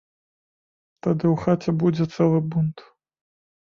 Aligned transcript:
Тады 1.03 1.25
ў 1.33 1.35
хаце 1.43 1.71
будзе 1.85 2.03
цэлы 2.17 2.39
бунт. 2.55 2.77